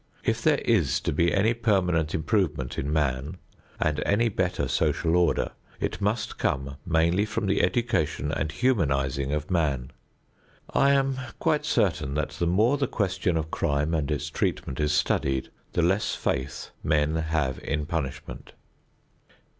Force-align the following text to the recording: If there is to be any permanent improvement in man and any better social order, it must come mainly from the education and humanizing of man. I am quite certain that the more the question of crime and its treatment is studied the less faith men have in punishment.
If 0.23 0.41
there 0.41 0.57
is 0.65 0.99
to 1.01 1.13
be 1.13 1.31
any 1.31 1.53
permanent 1.53 2.15
improvement 2.15 2.79
in 2.79 2.91
man 2.91 3.37
and 3.79 4.01
any 4.03 4.29
better 4.29 4.67
social 4.67 5.15
order, 5.15 5.51
it 5.79 6.01
must 6.01 6.39
come 6.39 6.77
mainly 6.87 7.23
from 7.23 7.45
the 7.45 7.61
education 7.61 8.31
and 8.31 8.51
humanizing 8.51 9.31
of 9.31 9.51
man. 9.51 9.91
I 10.71 10.93
am 10.93 11.19
quite 11.37 11.65
certain 11.65 12.15
that 12.15 12.29
the 12.31 12.47
more 12.47 12.79
the 12.79 12.87
question 12.87 13.37
of 13.37 13.51
crime 13.51 13.93
and 13.93 14.09
its 14.09 14.31
treatment 14.31 14.79
is 14.79 14.91
studied 14.91 15.49
the 15.73 15.83
less 15.83 16.15
faith 16.15 16.71
men 16.83 17.17
have 17.17 17.59
in 17.59 17.85
punishment. 17.85 18.53